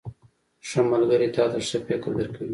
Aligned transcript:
•ښه 0.67 0.81
ملګری 0.91 1.27
تا 1.35 1.45
ته 1.51 1.59
ښه 1.67 1.77
فکر 1.87 2.11
درکوي. 2.19 2.49